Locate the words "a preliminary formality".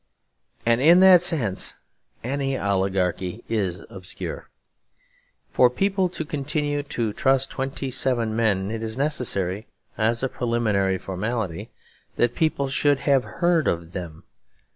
10.23-11.69